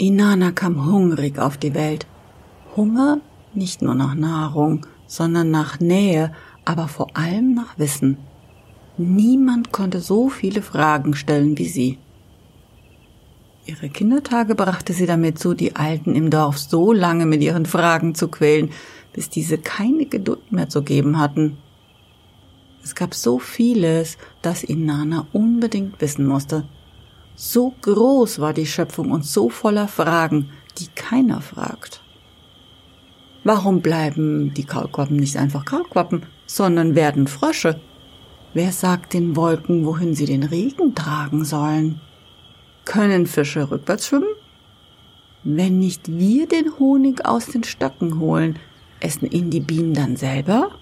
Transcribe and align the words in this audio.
Inanna 0.00 0.52
kam 0.52 0.86
hungrig 0.86 1.40
auf 1.40 1.56
die 1.56 1.74
Welt. 1.74 2.06
Hunger 2.76 3.20
nicht 3.52 3.82
nur 3.82 3.96
nach 3.96 4.14
Nahrung, 4.14 4.86
sondern 5.08 5.50
nach 5.50 5.80
Nähe, 5.80 6.32
aber 6.64 6.86
vor 6.86 7.08
allem 7.16 7.52
nach 7.52 7.80
Wissen. 7.80 8.16
Niemand 8.96 9.72
konnte 9.72 9.98
so 9.98 10.28
viele 10.28 10.62
Fragen 10.62 11.14
stellen 11.14 11.58
wie 11.58 11.66
sie. 11.66 11.98
Ihre 13.66 13.88
Kindertage 13.88 14.54
brachte 14.54 14.92
sie 14.92 15.06
damit 15.06 15.40
zu, 15.40 15.52
die 15.52 15.74
Alten 15.74 16.14
im 16.14 16.30
Dorf 16.30 16.58
so 16.58 16.92
lange 16.92 17.26
mit 17.26 17.42
ihren 17.42 17.66
Fragen 17.66 18.14
zu 18.14 18.28
quälen, 18.28 18.70
bis 19.12 19.30
diese 19.30 19.58
keine 19.58 20.06
Geduld 20.06 20.52
mehr 20.52 20.68
zu 20.68 20.82
geben 20.82 21.18
hatten. 21.18 21.58
Es 22.84 22.94
gab 22.94 23.14
so 23.14 23.40
vieles, 23.40 24.16
das 24.42 24.62
Inanna 24.62 25.26
unbedingt 25.32 26.00
wissen 26.00 26.24
musste. 26.24 26.68
So 27.40 27.72
groß 27.82 28.40
war 28.40 28.52
die 28.52 28.66
Schöpfung 28.66 29.12
und 29.12 29.24
so 29.24 29.48
voller 29.48 29.86
Fragen, 29.86 30.50
die 30.78 30.88
keiner 30.88 31.40
fragt. 31.40 32.02
Warum 33.44 33.80
bleiben 33.80 34.52
die 34.54 34.64
Kaulquappen 34.64 35.16
nicht 35.16 35.36
einfach 35.36 35.64
Kaulquappen, 35.64 36.26
sondern 36.46 36.96
werden 36.96 37.28
Frösche? 37.28 37.80
Wer 38.54 38.72
sagt 38.72 39.14
den 39.14 39.36
Wolken, 39.36 39.86
wohin 39.86 40.16
sie 40.16 40.26
den 40.26 40.42
Regen 40.42 40.96
tragen 40.96 41.44
sollen? 41.44 42.00
Können 42.84 43.28
Fische 43.28 43.70
rückwärts 43.70 44.08
schwimmen? 44.08 44.34
Wenn 45.44 45.78
nicht 45.78 46.08
wir 46.08 46.48
den 46.48 46.76
Honig 46.80 47.24
aus 47.24 47.46
den 47.46 47.62
Stöcken 47.62 48.18
holen, 48.18 48.58
essen 48.98 49.30
ihn 49.30 49.50
die 49.50 49.60
Bienen 49.60 49.94
dann 49.94 50.16
selber? 50.16 50.72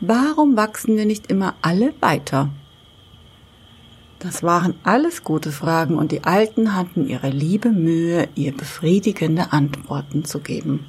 Warum 0.00 0.56
wachsen 0.56 0.96
wir 0.96 1.04
nicht 1.04 1.26
immer 1.30 1.56
alle 1.60 1.92
weiter? 2.00 2.48
Das 4.22 4.44
waren 4.44 4.74
alles 4.84 5.24
gute 5.24 5.50
Fragen 5.50 5.96
und 5.96 6.12
die 6.12 6.22
Alten 6.22 6.76
hatten 6.76 7.08
ihre 7.08 7.30
liebe 7.30 7.70
Mühe, 7.70 8.28
ihr 8.36 8.56
befriedigende 8.56 9.52
Antworten 9.52 10.24
zu 10.24 10.38
geben. 10.38 10.88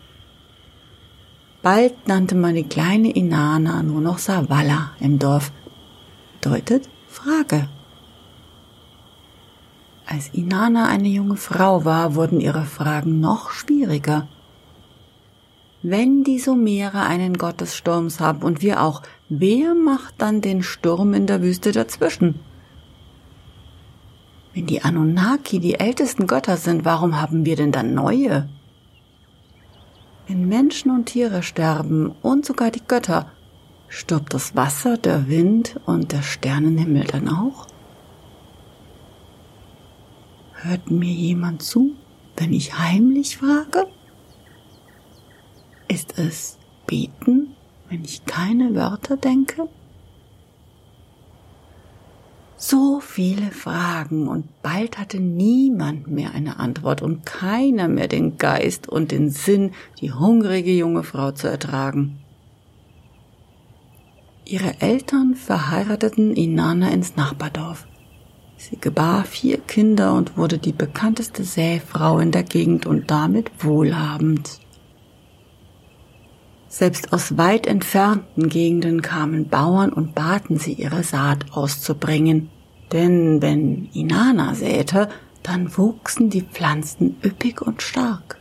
Bald 1.64 2.08
nannte 2.08 2.36
man 2.36 2.54
die 2.54 2.64
kleine 2.64 3.12
Inana 3.12 3.82
nur 3.82 4.02
noch 4.02 4.20
Savala 4.20 4.92
im 5.00 5.18
Dorf. 5.18 5.52
Bedeutet 6.40 6.88
Frage. 7.08 7.70
Als 10.06 10.30
Inana 10.34 10.86
eine 10.86 11.08
junge 11.08 11.38
Frau 11.38 11.86
war, 11.86 12.14
wurden 12.14 12.40
ihre 12.40 12.66
Fragen 12.66 13.20
noch 13.20 13.50
schwieriger. 13.50 14.28
Wenn 15.82 16.24
die 16.24 16.38
Sumerer 16.38 17.08
einen 17.08 17.40
Gott 17.40 17.62
des 17.62 17.76
Sturms 17.76 18.20
haben 18.20 18.44
und 18.44 18.62
wir 18.62 18.84
auch, 18.84 19.02
wer 19.28 19.74
macht 19.74 20.14
dann 20.20 20.42
den 20.42 20.62
Sturm 20.62 21.16
in 21.16 21.26
der 21.26 21.42
Wüste 21.42 21.72
dazwischen? 21.72 22.40
Wenn 24.54 24.68
die 24.68 24.84
Anunnaki 24.84 25.60
die 25.60 25.80
ältesten 25.80 26.28
Götter 26.28 26.58
sind, 26.58 26.86
warum 26.86 27.20
haben 27.20 27.46
wir 27.46 27.56
denn 27.56 27.72
dann 27.72 27.96
neue? 27.96 28.50
Wenn 30.28 30.48
Menschen 30.48 30.92
und 30.92 31.06
Tiere 31.06 31.42
sterben 31.42 32.14
und 32.22 32.46
sogar 32.46 32.70
die 32.70 32.86
Götter, 32.88 33.32
stirbt 33.88 34.34
das 34.34 34.56
Wasser, 34.56 34.98
der 34.98 35.28
Wind 35.28 35.80
und 35.86 36.12
der 36.12 36.22
Sternenhimmel 36.22 37.06
dann 37.06 37.30
auch? 37.30 37.68
Hört 40.54 40.90
mir 40.92 41.12
jemand 41.12 41.64
zu, 41.64 41.96
wenn 42.38 42.54
ich 42.54 42.78
heimlich 42.78 43.38
frage? 43.38 43.88
Ist 45.88 46.18
es 46.18 46.58
beten, 46.86 47.56
wenn 47.90 48.04
ich 48.04 48.26
keine 48.26 48.76
Wörter 48.76 49.18
denke? 49.18 49.68
So 52.56 53.00
viele 53.02 53.52
Fragen 53.52 54.28
und 54.28 54.62
bald 54.62 54.98
hatte 54.98 55.20
niemand 55.20 56.08
mehr 56.08 56.34
eine 56.34 56.60
Antwort 56.60 57.02
und 57.02 57.26
keiner 57.26 57.88
mehr 57.88 58.08
den 58.08 58.38
Geist 58.38 58.88
und 58.88 59.12
den 59.12 59.30
Sinn, 59.30 59.72
die 60.00 60.14
hungrige 60.14 60.72
junge 60.72 61.04
Frau 61.04 61.32
zu 61.32 61.48
ertragen. 61.48 62.20
Ihre 64.46 64.82
Eltern 64.82 65.36
verheirateten 65.36 66.36
Inanna 66.36 66.90
ins 66.90 67.16
Nachbardorf. 67.16 67.88
Sie 68.58 68.78
gebar 68.78 69.24
vier 69.26 69.58
Kinder 69.58 70.14
und 70.14 70.38
wurde 70.38 70.58
die 70.58 70.74
bekannteste 70.74 71.44
Säfrau 71.44 72.20
in 72.20 72.32
der 72.32 72.44
Gegend 72.44 72.86
und 72.86 73.10
damit 73.10 73.52
wohlhabend. 73.60 74.60
Selbst 76.70 77.14
aus 77.14 77.38
weit 77.38 77.68
entfernten 77.68 78.50
Gegenden 78.50 79.02
kamen 79.02 79.48
Bauern 79.48 79.94
und 79.94 80.16
baten 80.16 80.58
sie, 80.58 80.74
ihre 80.74 81.04
Saat 81.04 81.46
auszubringen. 81.52 82.50
Denn 82.94 83.42
wenn 83.42 83.90
Inanna 83.94 84.54
säte, 84.54 85.10
dann 85.42 85.76
wuchsen 85.78 86.30
die 86.30 86.44
Pflanzen 86.44 87.18
üppig 87.24 87.62
und 87.62 87.82
stark. 87.82 88.40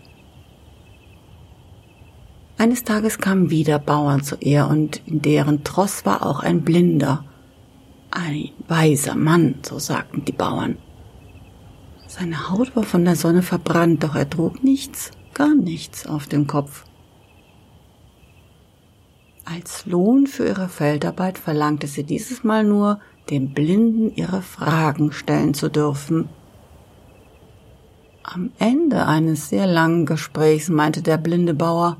Eines 2.58 2.84
Tages 2.84 3.18
kamen 3.18 3.50
wieder 3.50 3.80
Bauern 3.80 4.22
zu 4.22 4.36
ihr 4.38 4.68
und 4.68 5.02
in 5.06 5.20
deren 5.20 5.64
Tross 5.64 6.06
war 6.06 6.24
auch 6.24 6.40
ein 6.40 6.62
Blinder. 6.62 7.24
Ein 8.10 8.50
weiser 8.68 9.16
Mann, 9.16 9.56
so 9.62 9.78
sagten 9.78 10.24
die 10.24 10.32
Bauern. 10.32 10.76
Seine 12.06 12.50
Haut 12.50 12.76
war 12.76 12.84
von 12.84 13.06
der 13.06 13.16
Sonne 13.16 13.42
verbrannt, 13.42 14.04
doch 14.04 14.14
er 14.14 14.28
trug 14.28 14.62
nichts, 14.62 15.10
gar 15.32 15.54
nichts 15.54 16.06
auf 16.06 16.26
dem 16.26 16.46
Kopf. 16.46 16.84
Als 19.44 19.86
Lohn 19.86 20.26
für 20.26 20.46
ihre 20.46 20.68
Feldarbeit 20.68 21.38
verlangte 21.38 21.86
sie 21.86 22.04
dieses 22.04 22.44
Mal 22.44 22.64
nur, 22.64 23.00
dem 23.32 23.54
Blinden 23.54 24.14
ihre 24.14 24.42
Fragen 24.42 25.10
stellen 25.10 25.54
zu 25.54 25.70
dürfen. 25.70 26.28
Am 28.22 28.52
Ende 28.58 29.06
eines 29.06 29.48
sehr 29.48 29.66
langen 29.66 30.04
Gesprächs 30.04 30.68
meinte 30.68 31.00
der 31.00 31.16
blinde 31.16 31.54
Bauer, 31.54 31.96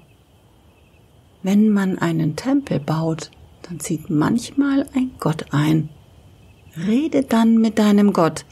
wenn 1.43 1.71
man 1.71 1.99
einen 1.99 2.37
Tempel 2.37 2.79
baut, 2.79 3.31
dann 3.63 3.81
zieht 3.81 4.11
manchmal 4.11 4.87
ein 4.95 5.13
Gott 5.19 5.47
ein. 5.53 5.89
Rede 6.77 7.23
dann 7.23 7.57
mit 7.57 7.79
deinem 7.79 8.13
Gott, 8.13 8.45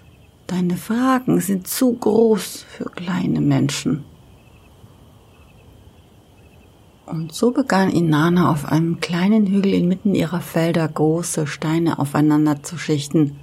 deine 0.47 0.77
Fragen 0.77 1.41
sind 1.41 1.69
zu 1.69 1.93
groß 1.93 2.65
für 2.67 2.87
kleine 2.87 3.43
Menschen. 3.43 4.05
Und 7.11 7.33
so 7.33 7.51
begann 7.51 7.91
Inanna 7.91 8.53
auf 8.53 8.67
einem 8.67 9.01
kleinen 9.01 9.45
Hügel 9.47 9.75
inmitten 9.75 10.15
ihrer 10.15 10.41
Felder 10.41 10.87
große 10.87 11.49
Steine 11.49 11.99
aufeinander 11.99 12.63
zu 12.63 12.79
schichten. 12.79 13.37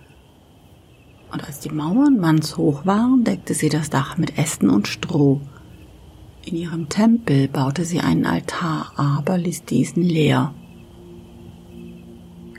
Und 1.33 1.44
als 1.44 1.59
die 1.59 1.72
Mauern 1.72 2.17
mannshoch 2.17 2.85
waren, 2.85 3.25
deckte 3.25 3.53
sie 3.53 3.67
das 3.67 3.89
Dach 3.89 4.17
mit 4.17 4.38
Ästen 4.38 4.69
und 4.69 4.88
Stroh. 4.88 5.41
In 6.45 6.55
ihrem 6.55 6.88
Tempel 6.88 7.50
baute 7.50 7.83
sie 7.83 8.00
einen 8.00 8.25
Altar, 8.25 8.94
aber 8.95 9.38
ließ 9.38 9.66
diesen 9.66 10.01
leer. 10.03 10.53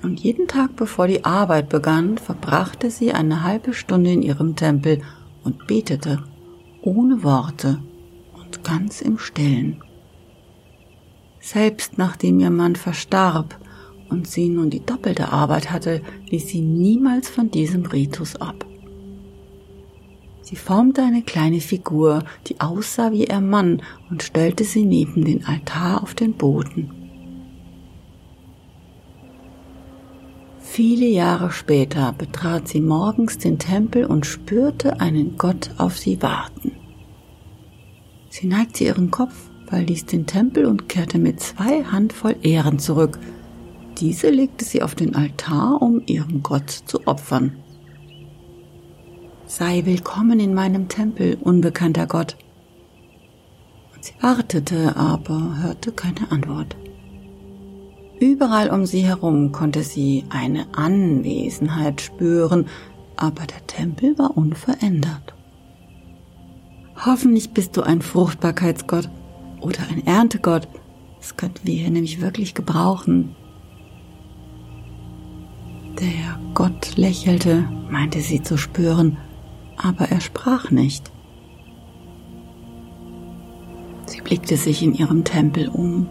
Und 0.02 0.20
jeden 0.20 0.46
Tag, 0.46 0.76
bevor 0.76 1.06
die 1.06 1.24
Arbeit 1.24 1.70
begann, 1.70 2.18
verbrachte 2.18 2.90
sie 2.90 3.14
eine 3.14 3.44
halbe 3.44 3.72
Stunde 3.72 4.12
in 4.12 4.20
ihrem 4.20 4.56
Tempel 4.56 5.00
und 5.42 5.66
betete, 5.66 6.22
ohne 6.82 7.22
Worte 7.22 7.78
und 8.34 8.62
ganz 8.62 9.00
im 9.00 9.18
Stillen. 9.18 9.82
Selbst 11.50 11.96
nachdem 11.96 12.40
ihr 12.40 12.50
Mann 12.50 12.76
verstarb 12.76 13.58
und 14.10 14.28
sie 14.28 14.50
nun 14.50 14.68
die 14.68 14.84
doppelte 14.84 15.32
Arbeit 15.32 15.70
hatte, 15.70 16.02
ließ 16.28 16.46
sie 16.46 16.60
niemals 16.60 17.30
von 17.30 17.50
diesem 17.50 17.86
Ritus 17.86 18.36
ab. 18.36 18.66
Sie 20.42 20.56
formte 20.56 21.02
eine 21.02 21.22
kleine 21.22 21.62
Figur, 21.62 22.22
die 22.48 22.60
aussah 22.60 23.12
wie 23.12 23.24
ihr 23.24 23.40
Mann, 23.40 23.80
und 24.10 24.22
stellte 24.22 24.64
sie 24.64 24.84
neben 24.84 25.24
den 25.24 25.46
Altar 25.46 26.02
auf 26.02 26.12
den 26.12 26.34
Boden. 26.34 26.90
Viele 30.58 31.06
Jahre 31.06 31.50
später 31.50 32.12
betrat 32.12 32.68
sie 32.68 32.82
morgens 32.82 33.38
den 33.38 33.58
Tempel 33.58 34.04
und 34.04 34.26
spürte 34.26 35.00
einen 35.00 35.38
Gott 35.38 35.70
auf 35.78 35.96
sie 35.96 36.20
warten. 36.20 36.72
Sie 38.28 38.46
neigte 38.46 38.84
ihren 38.84 39.10
Kopf 39.10 39.47
verließ 39.68 40.06
den 40.06 40.26
Tempel 40.26 40.64
und 40.64 40.88
kehrte 40.88 41.18
mit 41.18 41.40
zwei 41.40 41.84
Handvoll 41.84 42.36
Ehren 42.42 42.78
zurück. 42.78 43.18
Diese 43.98 44.30
legte 44.30 44.64
sie 44.64 44.82
auf 44.82 44.94
den 44.94 45.14
Altar, 45.14 45.82
um 45.82 46.02
ihrem 46.06 46.42
Gott 46.42 46.70
zu 46.70 47.06
opfern. 47.06 47.52
Sei 49.46 49.84
willkommen 49.84 50.40
in 50.40 50.54
meinem 50.54 50.88
Tempel, 50.88 51.36
unbekannter 51.40 52.06
Gott. 52.06 52.36
Sie 54.00 54.12
wartete, 54.20 54.96
aber 54.96 55.58
hörte 55.62 55.92
keine 55.92 56.30
Antwort. 56.30 56.76
Überall 58.20 58.70
um 58.70 58.86
sie 58.86 59.02
herum 59.02 59.52
konnte 59.52 59.82
sie 59.82 60.24
eine 60.30 60.66
Anwesenheit 60.74 62.00
spüren, 62.00 62.66
aber 63.16 63.44
der 63.46 63.66
Tempel 63.66 64.18
war 64.18 64.36
unverändert. 64.36 65.34
Hoffentlich 67.04 67.50
bist 67.50 67.76
du 67.76 67.82
ein 67.82 68.02
Fruchtbarkeitsgott, 68.02 69.08
oder 69.60 69.80
ein 69.90 70.06
Erntegott. 70.06 70.68
Das 71.18 71.36
könnten 71.36 71.66
wir 71.66 71.74
hier 71.74 71.90
nämlich 71.90 72.20
wirklich 72.20 72.54
gebrauchen. 72.54 73.34
Der 76.00 76.38
Gott 76.54 76.96
lächelte, 76.96 77.68
meinte 77.90 78.20
sie 78.20 78.42
zu 78.42 78.56
spüren, 78.56 79.16
aber 79.76 80.06
er 80.06 80.20
sprach 80.20 80.70
nicht. 80.70 81.10
blickte 84.28 84.58
sich 84.58 84.82
in 84.82 84.92
ihrem 84.92 85.24
Tempel 85.24 85.68
um. 85.68 86.06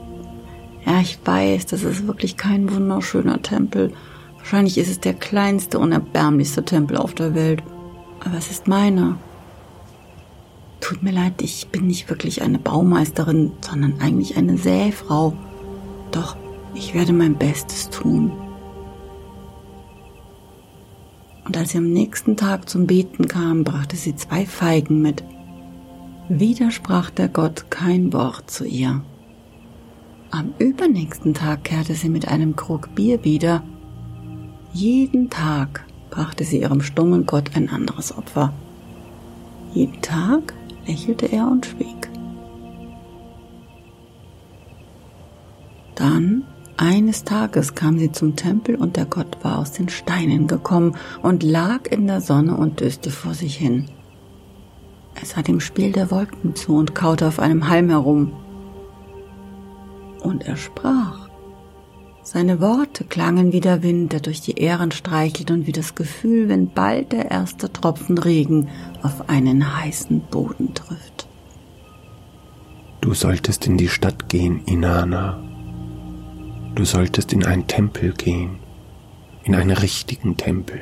Ja, 0.88 1.02
ich 1.02 1.20
weiß, 1.24 1.68
das 1.68 1.84
ist 1.84 2.08
wirklich 2.08 2.36
kein 2.36 2.74
wunderschöner 2.74 3.44
Tempel. 3.44 3.94
Wahrscheinlich 4.38 4.80
ist 4.80 4.90
es 4.90 5.00
der 5.00 5.14
kleinste 5.14 5.78
und 5.78 5.92
erbärmlichste 5.92 6.66
Tempel 6.66 6.98
auf 6.98 7.14
der 7.14 7.36
Welt. 7.36 7.62
Aber 8.26 8.36
es 8.36 8.50
ist 8.50 8.68
meiner. 8.68 9.20
Tut 10.88 11.04
mir 11.04 11.12
leid, 11.12 11.42
ich 11.42 11.68
bin 11.68 11.88
nicht 11.88 12.10
wirklich 12.10 12.42
eine 12.42 12.60
Baumeisterin, 12.60 13.52
sondern 13.60 14.00
eigentlich 14.00 14.38
eine 14.38 14.58
Säfrau. 14.58 15.34
Doch 16.12 16.38
ich 16.74 16.94
werde 16.94 17.12
mein 17.12 17.36
Bestes 17.36 17.90
tun. 17.90 18.32
Und 21.44 21.58
als 21.58 21.72
sie 21.72 21.80
am 21.80 21.92
nächsten 21.92 22.38
Tag 22.38 22.70
zum 22.70 22.88
Beten 22.88 23.28
kam, 23.28 23.66
brachte 23.66 23.98
sie 23.98 24.16
zwei 24.16 24.46
Feigen 24.46 25.02
mit. 25.02 25.26
Wieder 26.30 26.72
sprach 26.72 27.10
der 27.10 27.28
Gott 27.28 27.70
kein 27.70 28.14
Wort 28.14 28.50
zu 28.50 28.64
ihr. 28.64 29.02
Am 30.32 30.54
übernächsten 30.58 31.34
Tag 31.34 31.66
kehrte 31.66 31.96
sie 31.96 32.08
mit 32.08 32.30
einem 32.30 32.56
Krug 32.56 32.96
Bier 32.96 33.26
wieder. 33.26 33.62
Jeden 34.72 35.30
Tag 35.30 35.86
brachte 36.12 36.46
sie 36.46 36.62
ihrem 36.62 36.80
stummen 36.80 37.26
Gott 37.26 37.58
ein 37.58 37.68
anderes 37.70 38.18
Opfer. 38.18 38.54
Jeden 39.74 40.02
Tag 40.02 40.54
lächelte 40.88 41.26
er 41.28 41.48
und 41.48 41.66
schwieg. 41.66 42.10
Dann, 45.96 46.44
eines 46.78 47.24
Tages, 47.24 47.74
kam 47.74 47.98
sie 47.98 48.12
zum 48.12 48.36
Tempel 48.36 48.76
und 48.76 48.98
der 48.98 49.06
Gott 49.06 49.38
war 49.44 49.58
aus 49.60 49.72
den 49.72 49.90
Steinen 49.90 50.48
gekommen 50.48 50.96
und 51.24 51.44
lag 51.44 51.88
in 51.90 52.08
der 52.08 52.22
Sonne 52.22 52.56
und 52.56 52.80
döste 52.80 53.10
vor 53.10 53.34
sich 53.34 53.56
hin. 53.56 53.90
Er 55.16 55.26
sah 55.26 55.42
dem 55.42 55.60
Spiel 55.60 55.92
der 55.92 56.12
Wolken 56.12 56.56
zu 56.56 56.76
und 56.76 56.94
kaute 56.94 57.28
auf 57.28 57.40
einem 57.40 57.68
Halm 57.68 57.90
herum 57.90 58.32
und 60.22 60.46
er 60.46 60.58
sprach. 60.58 61.27
Seine 62.30 62.60
Worte 62.60 63.06
klangen 63.06 63.54
wie 63.54 63.62
der 63.62 63.84
Wind, 63.84 64.12
der 64.12 64.20
durch 64.20 64.42
die 64.42 64.60
Ähren 64.60 64.92
streichelt 64.92 65.50
und 65.50 65.66
wie 65.66 65.72
das 65.72 65.96
Gefühl, 65.96 66.50
wenn 66.50 66.70
bald 66.70 67.14
der 67.14 67.32
erste 67.32 67.72
Tropfen 67.72 68.18
Regen 68.18 68.68
auf 69.02 69.30
einen 69.30 69.78
heißen 69.78 70.20
Boden 70.30 70.74
trifft. 70.74 71.30
Du 73.00 73.14
solltest 73.14 73.66
in 73.66 73.78
die 73.78 73.88
Stadt 73.88 74.28
gehen, 74.28 74.60
Inanna. 74.66 75.42
Du 76.76 76.84
solltest 76.84 77.32
in 77.32 77.46
einen 77.46 77.66
Tempel 77.66 78.12
gehen, 78.12 78.60
in 79.46 79.56
einen 79.56 79.72
richtigen 79.72 80.36
Tempel. 80.36 80.82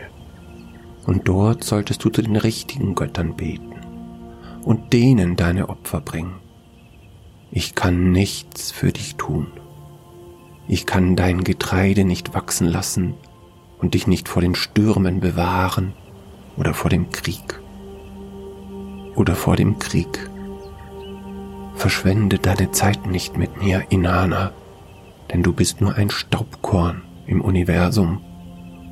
Und 1.05 1.27
dort 1.27 1.63
solltest 1.63 2.03
du 2.03 2.09
zu 2.09 2.23
den 2.23 2.37
richtigen 2.37 2.95
Göttern 2.95 3.35
beten 3.35 3.75
und 4.63 4.93
denen 4.93 5.35
deine 5.35 5.69
Opfer 5.69 6.01
bringen. 6.01 6.37
Ich 7.51 7.75
kann 7.75 8.11
nichts 8.11 8.71
für 8.71 8.91
dich 8.91 9.15
tun. 9.17 9.45
Ich 10.67 10.85
kann 10.85 11.15
dein 11.15 11.43
Getreide 11.43 12.05
nicht 12.05 12.33
wachsen 12.33 12.67
lassen 12.67 13.13
und 13.79 13.93
dich 13.93 14.07
nicht 14.07 14.27
vor 14.27 14.41
den 14.41 14.55
Stürmen 14.55 15.19
bewahren 15.19 15.93
oder 16.57 16.73
vor 16.73 16.89
dem 16.89 17.11
Krieg. 17.11 17.59
Oder 19.15 19.35
vor 19.35 19.55
dem 19.55 19.79
Krieg. 19.79 20.29
Verschwende 21.75 22.39
deine 22.39 22.71
Zeit 22.71 23.05
nicht 23.05 23.37
mit 23.37 23.61
mir, 23.61 23.83
Inanna, 23.89 24.53
denn 25.31 25.43
du 25.43 25.53
bist 25.53 25.81
nur 25.81 25.95
ein 25.95 26.09
Staubkorn 26.09 27.03
im 27.27 27.41
Universum 27.41 28.21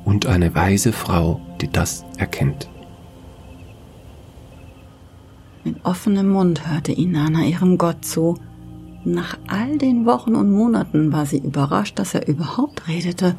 und 0.04 0.26
eine 0.26 0.54
weise 0.54 0.92
Frau, 0.92 1.40
die 1.60 1.70
das 1.70 2.04
erkennt. 2.18 2.68
Mit 5.64 5.76
offenem 5.84 6.28
Mund 6.28 6.68
hörte 6.68 6.92
Inanna 6.92 7.44
ihrem 7.44 7.78
Gott 7.78 8.04
zu, 8.04 8.38
nach 9.06 9.36
all 9.48 9.78
den 9.78 10.06
Wochen 10.06 10.34
und 10.34 10.50
Monaten 10.50 11.12
war 11.12 11.26
sie 11.26 11.38
überrascht, 11.38 11.98
dass 11.98 12.14
er 12.14 12.26
überhaupt 12.26 12.88
redete. 12.88 13.36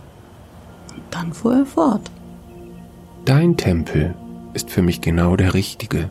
Und 0.94 1.04
dann 1.12 1.34
fuhr 1.34 1.56
er 1.56 1.66
fort. 1.66 2.12
Dein 3.26 3.58
Tempel 3.58 4.14
ist 4.54 4.70
für 4.70 4.82
mich 4.82 5.02
genau 5.02 5.36
der 5.36 5.54
richtige, 5.54 6.10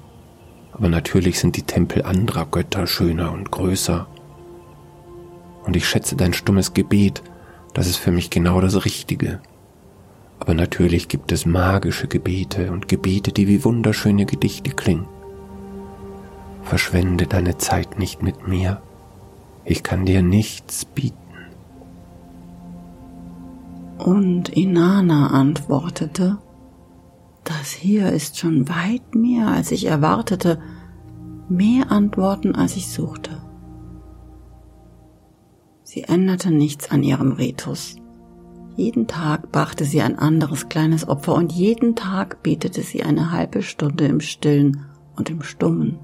aber 0.72 0.88
natürlich 0.88 1.38
sind 1.38 1.56
die 1.56 1.62
Tempel 1.62 2.02
anderer 2.02 2.46
Götter 2.46 2.86
schöner 2.86 3.32
und 3.32 3.50
größer. 3.50 4.06
Und 5.64 5.76
ich 5.76 5.88
schätze 5.88 6.16
dein 6.16 6.32
stummes 6.32 6.74
Gebet, 6.74 7.22
das 7.72 7.86
ist 7.86 7.96
für 7.96 8.10
mich 8.10 8.30
genau 8.30 8.60
das 8.60 8.84
Richtige. 8.84 9.40
Aber 10.40 10.54
natürlich 10.54 11.08
gibt 11.08 11.32
es 11.32 11.46
magische 11.46 12.08
Gebete 12.08 12.70
und 12.70 12.88
Gebete, 12.88 13.32
die 13.32 13.46
wie 13.46 13.64
wunderschöne 13.64 14.26
Gedichte 14.26 14.72
klingen. 14.72 15.06
Verschwende 16.62 17.26
deine 17.26 17.56
Zeit 17.56 17.98
nicht 17.98 18.22
mit 18.22 18.48
mir 18.48 18.82
ich 19.64 19.82
kann 19.82 20.04
dir 20.04 20.22
nichts 20.22 20.84
bieten. 20.84 21.18
Und 23.98 24.50
Inanna 24.50 25.28
antwortete, 25.28 26.38
das 27.44 27.70
hier 27.70 28.10
ist 28.10 28.38
schon 28.38 28.68
weit 28.68 29.14
mehr, 29.14 29.48
als 29.48 29.70
ich 29.70 29.86
erwartete, 29.86 30.58
mehr 31.48 31.90
Antworten, 31.90 32.54
als 32.54 32.76
ich 32.76 32.88
suchte. 32.88 33.42
Sie 35.82 36.02
änderte 36.02 36.50
nichts 36.50 36.90
an 36.90 37.02
ihrem 37.02 37.32
Ritus. 37.32 37.96
Jeden 38.76 39.06
Tag 39.06 39.52
brachte 39.52 39.84
sie 39.84 40.02
ein 40.02 40.18
anderes 40.18 40.68
kleines 40.68 41.06
Opfer 41.06 41.34
und 41.34 41.52
jeden 41.52 41.94
Tag 41.94 42.42
betete 42.42 42.82
sie 42.82 43.04
eine 43.04 43.30
halbe 43.30 43.62
Stunde 43.62 44.06
im 44.06 44.20
Stillen 44.20 44.86
und 45.14 45.30
im 45.30 45.42
Stummen 45.42 45.98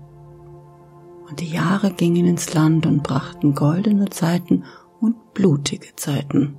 und 1.31 1.41
die 1.41 1.51
Jahre 1.51 1.93
gingen 1.93 2.27
ins 2.27 2.53
Land 2.55 2.87
und 2.87 3.03
brachten 3.05 3.55
goldene 3.55 4.11
Zeiten 4.11 4.65
und 5.01 5.33
blutige 5.33 5.95
Zeiten. 5.95 6.57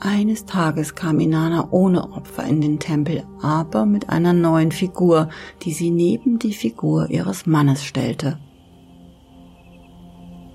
Eines 0.00 0.44
Tages 0.44 0.94
kam 0.94 1.20
Inanna 1.20 1.68
ohne 1.70 2.12
Opfer 2.12 2.44
in 2.44 2.60
den 2.60 2.78
Tempel, 2.78 3.24
aber 3.40 3.86
mit 3.86 4.10
einer 4.10 4.32
neuen 4.32 4.72
Figur, 4.72 5.28
die 5.62 5.72
sie 5.72 5.90
neben 5.90 6.38
die 6.38 6.52
Figur 6.52 7.10
ihres 7.10 7.46
Mannes 7.46 7.84
stellte. 7.84 8.38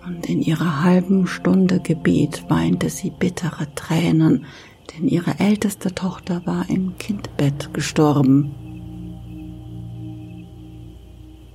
Und 0.05 0.27
in 0.27 0.41
ihrer 0.41 0.83
halben 0.83 1.27
Stunde 1.27 1.79
Gebet 1.79 2.45
weinte 2.49 2.89
sie 2.89 3.11
bittere 3.11 3.73
Tränen, 3.75 4.45
denn 4.91 5.07
ihre 5.07 5.39
älteste 5.39 5.93
Tochter 5.93 6.41
war 6.45 6.69
im 6.69 6.97
Kindbett 6.97 7.73
gestorben. 7.73 8.68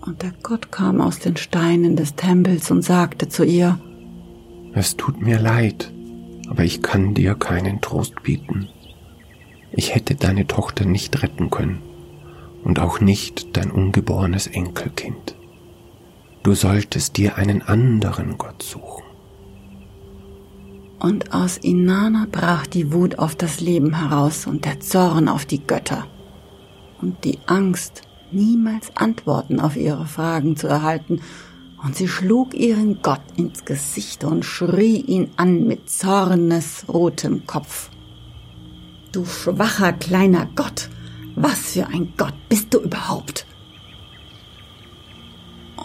Und 0.05 0.23
der 0.23 0.33
Gott 0.43 0.71
kam 0.71 1.01
aus 1.01 1.19
den 1.19 1.37
Steinen 1.37 1.97
des 1.97 2.15
Tempels 2.15 2.71
und 2.71 2.83
sagte 2.83 3.29
zu 3.29 3.43
ihr, 3.43 3.79
Es 4.75 4.97
tut 4.97 5.23
mir 5.23 5.39
leid, 5.39 5.91
aber 6.49 6.63
ich 6.63 6.83
kann 6.83 7.15
dir 7.15 7.35
keinen 7.35 7.81
Trost 7.81 8.23
bieten. 8.23 8.69
Ich 9.73 9.95
hätte 9.95 10.15
deine 10.15 10.47
Tochter 10.47 10.85
nicht 10.85 11.23
retten 11.23 11.49
können 11.49 11.81
und 12.65 12.81
auch 12.81 13.01
nicht 13.01 13.57
dein 13.57 13.71
ungeborenes 13.71 14.47
Enkelkind. 14.47 15.37
Du 16.43 16.55
solltest 16.55 17.17
dir 17.17 17.37
einen 17.37 17.63
anderen 17.63 18.37
Gott 18.37 18.63
suchen. 18.63 19.05
Und 20.99 21.33
aus 21.33 21.57
Inanna 21.57 22.27
brach 22.31 22.67
die 22.67 22.93
Wut 22.93 23.19
auf 23.19 23.35
das 23.35 23.61
Leben 23.61 23.99
heraus 23.99 24.47
und 24.47 24.67
der 24.67 24.81
Zorn 24.81 25.29
auf 25.29 25.47
die 25.47 25.67
Götter. 25.67 26.07
Und 27.01 27.25
die 27.25 27.39
Angst 27.47 28.03
niemals 28.35 28.97
Antworten 28.97 29.61
auf 29.61 29.76
ihre 29.76 30.07
Fragen 30.07 30.57
zu 30.57 30.67
erhalten, 30.67 31.21
und 31.85 31.97
sie 31.97 32.09
schlug 32.09 32.55
ihren 32.55 33.03
Gott 33.03 33.21
ins 33.37 33.67
Gesicht 33.67 34.25
und 34.25 34.45
schrie 34.45 35.00
ihn 35.00 35.31
an 35.37 35.67
mit 35.67 35.91
zornesrotem 35.91 37.47
Kopf. 37.47 37.91
Du 39.12 39.26
schwacher 39.26 39.93
kleiner 39.93 40.49
Gott, 40.57 40.88
was 41.37 41.73
für 41.73 41.87
ein 41.88 42.14
Gott 42.17 42.35
bist 42.49 42.73
du 42.73 42.79
überhaupt? 42.79 43.47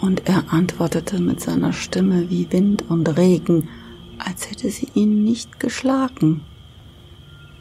Und 0.00 0.26
er 0.26 0.50
antwortete 0.52 1.20
mit 1.20 1.40
seiner 1.40 1.74
Stimme 1.74 2.30
wie 2.30 2.50
Wind 2.50 2.84
und 2.88 3.06
Regen, 3.18 3.68
als 4.18 4.50
hätte 4.50 4.70
sie 4.70 4.88
ihn 4.94 5.22
nicht 5.22 5.60
geschlagen. 5.60 6.40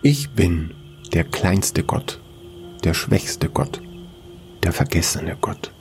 Ich 0.01 0.29
bin 0.29 0.72
der 1.12 1.25
kleinste 1.25 1.84
Gott, 1.84 2.22
der 2.86 2.93
schwächste 2.93 3.50
Gott, 3.50 3.81
der 4.63 4.74
vergessene 4.74 5.38
Gott. 5.39 5.72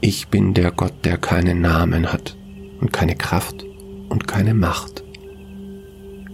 Ich 0.00 0.28
bin 0.28 0.54
der 0.54 0.70
Gott, 0.70 1.04
der 1.04 1.16
keinen 1.16 1.60
Namen 1.60 2.12
hat 2.12 2.36
und 2.80 2.92
keine 2.92 3.16
Kraft 3.16 3.64
und 4.08 4.28
keine 4.28 4.54
Macht. 4.54 5.02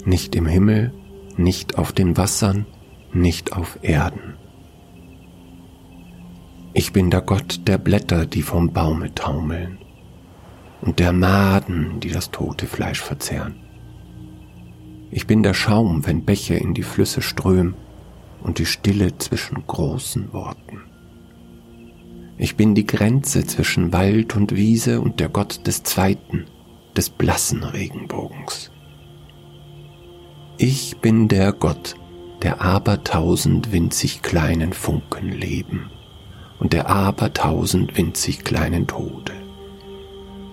Nicht 0.04 0.34
im 0.34 0.46
Himmel, 0.46 0.92
nicht 1.36 1.78
auf 1.78 1.92
den 1.92 2.16
Wassern, 2.16 2.66
nicht 3.12 3.52
auf 3.52 3.78
Erden. 3.82 4.34
Ich 6.72 6.92
bin 6.92 7.10
der 7.10 7.20
Gott 7.20 7.60
der 7.66 7.78
Blätter, 7.78 8.26
die 8.26 8.42
vom 8.42 8.72
Baume 8.72 9.14
taumeln, 9.14 9.78
und 10.80 10.98
der 10.98 11.12
Maden, 11.12 12.00
die 12.00 12.10
das 12.10 12.30
tote 12.30 12.66
Fleisch 12.66 13.00
verzehren. 13.00 13.56
Ich 15.10 15.26
bin 15.26 15.42
der 15.42 15.54
Schaum, 15.54 16.06
wenn 16.06 16.24
Bäche 16.24 16.54
in 16.54 16.74
die 16.74 16.84
Flüsse 16.84 17.22
strömen 17.22 17.74
und 18.42 18.58
die 18.58 18.66
Stille 18.66 19.16
zwischen 19.18 19.66
großen 19.66 20.32
Worten. 20.32 20.82
Ich 22.38 22.56
bin 22.56 22.74
die 22.74 22.86
Grenze 22.86 23.44
zwischen 23.44 23.92
Wald 23.92 24.34
und 24.34 24.54
Wiese 24.56 25.00
und 25.00 25.20
der 25.20 25.28
Gott 25.28 25.66
des 25.66 25.82
zweiten, 25.82 26.46
des 26.96 27.10
blassen 27.10 27.62
Regenbogens. 27.62 28.70
Ich 30.56 30.98
bin 30.98 31.28
der 31.28 31.52
Gott 31.52 31.96
der 32.42 32.62
abertausend 32.62 33.72
winzig 33.72 34.22
kleinen 34.22 34.72
Funken 34.72 35.30
leben 35.30 35.90
und 36.58 36.72
der 36.72 36.88
abertausend 36.88 37.96
winzig 37.96 38.44
kleinen 38.44 38.86
Tode. 38.86 39.32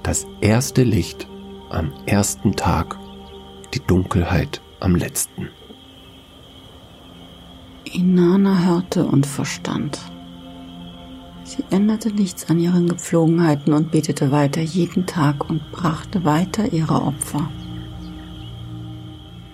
Das 0.04 0.28
erste 0.42 0.84
Licht 0.84 1.28
am 1.70 1.94
ersten 2.06 2.56
Tag, 2.56 2.98
die 3.74 3.80
Dunkelheit 3.80 4.62
am 4.80 4.96
letzten. 4.96 5.50
Inanna 7.88 8.66
hörte 8.66 9.06
und 9.06 9.26
verstand. 9.26 10.00
Sie 11.44 11.64
änderte 11.70 12.12
nichts 12.12 12.50
an 12.50 12.60
ihren 12.60 12.90
Gepflogenheiten 12.90 13.74
und 13.74 13.92
betete 13.92 14.32
weiter 14.32 14.62
jeden 14.62 15.06
Tag 15.06 15.50
und 15.50 15.62
brachte 15.72 16.26
weiter 16.26 16.74
ihre 16.74 17.02
Opfer. 17.02 17.50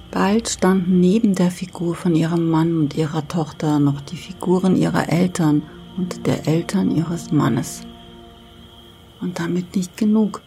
Bald 0.09 0.47
standen 0.47 0.99
neben 0.99 1.33
der 1.35 1.49
Figur 1.49 1.95
von 1.95 2.15
ihrem 2.15 2.49
Mann 2.49 2.77
und 2.77 2.95
ihrer 2.95 3.27
Tochter 3.27 3.79
noch 3.79 4.01
die 4.01 4.15
Figuren 4.15 4.75
ihrer 4.75 5.09
Eltern 5.09 5.63
und 5.97 6.27
der 6.27 6.47
Eltern 6.47 6.91
ihres 6.95 7.31
Mannes. 7.31 7.81
Und 9.21 9.39
damit 9.39 9.75
nicht 9.75 9.97
genug. 9.97 10.41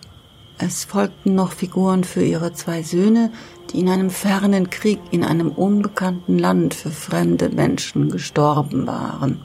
Es 0.59 0.85
folgten 0.85 1.35
noch 1.35 1.52
Figuren 1.52 2.05
für 2.05 2.23
ihre 2.23 2.52
zwei 2.52 2.83
Söhne, 2.83 3.31
die 3.73 3.80
in 3.80 3.88
einem 3.88 4.11
fernen 4.11 4.70
Krieg 4.70 5.00
in 5.11 5.25
einem 5.25 5.50
unbekannten 5.50 6.38
Land 6.38 6.75
für 6.75 6.90
fremde 6.90 7.49
Menschen 7.49 8.11
gestorben 8.11 8.87
waren. 8.87 9.40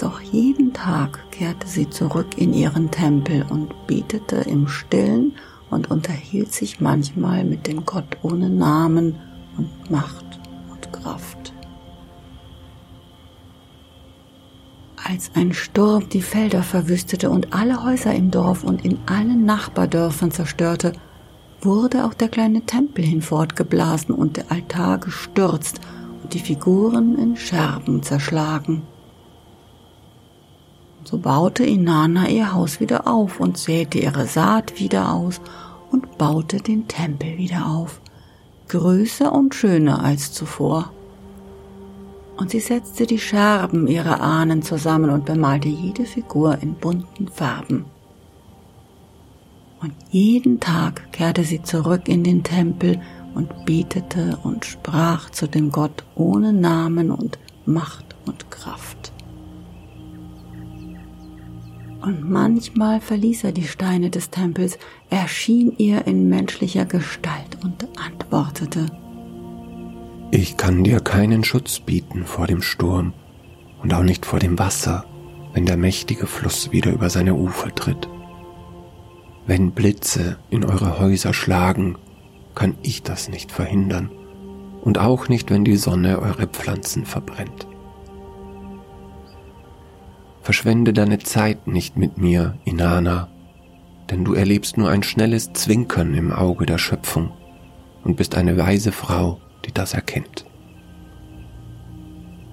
Doch 0.00 0.20
jeden 0.20 0.72
Tag 0.72 1.30
kehrte 1.30 1.66
sie 1.66 1.88
zurück 1.88 2.36
in 2.36 2.52
ihren 2.52 2.90
Tempel 2.90 3.46
und 3.48 3.86
betete 3.86 4.36
im 4.36 4.68
stillen 4.68 5.32
und 5.70 5.90
unterhielt 5.90 6.52
sich 6.52 6.80
manchmal 6.80 7.44
mit 7.44 7.66
dem 7.66 7.86
Gott 7.86 8.18
ohne 8.22 8.50
Namen 8.50 9.16
und 9.56 9.90
Macht 9.90 10.38
und 10.70 10.92
Kraft. 10.92 11.52
Als 15.08 15.30
ein 15.34 15.52
Sturm 15.54 16.08
die 16.08 16.20
Felder 16.20 16.62
verwüstete 16.62 17.30
und 17.30 17.54
alle 17.54 17.84
Häuser 17.84 18.14
im 18.14 18.30
Dorf 18.30 18.64
und 18.64 18.84
in 18.84 18.98
allen 19.06 19.44
Nachbardörfern 19.44 20.30
zerstörte, 20.30 20.92
wurde 21.60 22.04
auch 22.04 22.14
der 22.14 22.28
kleine 22.28 22.62
Tempel 22.62 23.04
hinfortgeblasen 23.04 24.14
und 24.14 24.36
der 24.36 24.50
Altar 24.50 24.98
gestürzt 24.98 25.80
und 26.22 26.34
die 26.34 26.40
Figuren 26.40 27.18
in 27.18 27.36
Scherben 27.36 28.02
zerschlagen. 28.02 28.82
So 31.04 31.18
baute 31.18 31.64
Inanna 31.64 32.28
ihr 32.28 32.52
Haus 32.52 32.80
wieder 32.80 33.06
auf 33.06 33.38
und 33.38 33.58
säte 33.58 33.98
ihre 33.98 34.26
Saat 34.26 34.80
wieder 34.80 35.12
aus 35.12 35.40
und 35.92 36.18
baute 36.18 36.56
den 36.56 36.88
Tempel 36.88 37.38
wieder 37.38 37.66
auf, 37.66 38.00
größer 38.68 39.32
und 39.32 39.54
schöner 39.54 40.02
als 40.02 40.32
zuvor. 40.32 40.90
Und 42.36 42.50
sie 42.50 42.60
setzte 42.60 43.06
die 43.06 43.20
Scherben 43.20 43.86
ihrer 43.86 44.20
Ahnen 44.20 44.62
zusammen 44.62 45.10
und 45.10 45.24
bemalte 45.24 45.68
jede 45.68 46.04
Figur 46.04 46.58
in 46.60 46.74
bunten 46.74 47.28
Farben. 47.28 47.86
Und 49.80 49.92
jeden 50.10 50.60
Tag 50.60 51.12
kehrte 51.12 51.44
sie 51.44 51.62
zurück 51.62 52.08
in 52.08 52.24
den 52.24 52.42
Tempel 52.42 53.00
und 53.34 53.66
betete 53.66 54.38
und 54.42 54.64
sprach 54.64 55.30
zu 55.30 55.46
dem 55.46 55.70
Gott 55.70 56.04
ohne 56.14 56.52
Namen 56.52 57.10
und 57.10 57.38
Macht 57.66 58.16
und 58.24 58.50
Kraft 58.50 59.12
und 62.06 62.30
manchmal 62.30 63.00
verließ 63.00 63.44
er 63.44 63.52
die 63.52 63.66
Steine 63.66 64.10
des 64.10 64.30
Tempels, 64.30 64.78
erschien 65.10 65.72
ihr 65.76 66.06
in 66.06 66.28
menschlicher 66.28 66.84
Gestalt 66.84 67.58
und 67.64 67.86
antwortete 67.98 68.86
Ich 70.30 70.56
kann 70.56 70.84
dir 70.84 71.00
keinen 71.00 71.42
Schutz 71.42 71.80
bieten 71.80 72.24
vor 72.24 72.46
dem 72.46 72.62
Sturm 72.62 73.12
und 73.82 73.92
auch 73.92 74.04
nicht 74.04 74.24
vor 74.24 74.38
dem 74.38 74.56
Wasser, 74.58 75.04
wenn 75.52 75.66
der 75.66 75.76
mächtige 75.76 76.26
Fluss 76.26 76.70
wieder 76.70 76.92
über 76.92 77.10
seine 77.10 77.34
Ufer 77.34 77.74
tritt. 77.74 78.08
Wenn 79.46 79.70
Blitze 79.70 80.38
in 80.50 80.64
eure 80.64 80.98
Häuser 80.98 81.32
schlagen, 81.32 81.96
kann 82.56 82.74
ich 82.82 83.02
das 83.02 83.28
nicht 83.28 83.52
verhindern, 83.52 84.10
und 84.82 84.98
auch 84.98 85.28
nicht, 85.28 85.50
wenn 85.50 85.64
die 85.64 85.76
Sonne 85.76 86.20
eure 86.20 86.46
Pflanzen 86.46 87.06
verbrennt. 87.06 87.66
Verschwende 90.42 90.92
deine 90.92 91.18
Zeit 91.18 91.66
nicht 91.66 91.96
mit 91.96 92.18
mir, 92.18 92.56
Inanna, 92.64 93.28
denn 94.10 94.24
du 94.24 94.34
erlebst 94.34 94.78
nur 94.78 94.90
ein 94.90 95.02
schnelles 95.02 95.52
Zwinkern 95.52 96.14
im 96.14 96.32
Auge 96.32 96.66
der 96.66 96.78
Schöpfung 96.78 97.32
und 98.04 98.16
bist 98.16 98.36
eine 98.36 98.56
weise 98.56 98.92
Frau, 98.92 99.40
die 99.64 99.72
das 99.72 99.94
erkennt. 99.94 100.44